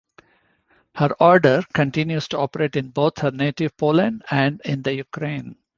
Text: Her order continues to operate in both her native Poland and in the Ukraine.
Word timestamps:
Her 0.95 1.09
order 1.19 1.63
continues 1.75 2.27
to 2.29 2.39
operate 2.39 2.75
in 2.75 2.89
both 2.89 3.19
her 3.19 3.29
native 3.29 3.77
Poland 3.77 4.23
and 4.31 4.59
in 4.65 4.81
the 4.81 4.95
Ukraine. 4.95 5.57